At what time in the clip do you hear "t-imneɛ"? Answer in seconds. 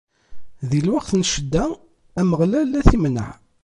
2.87-3.29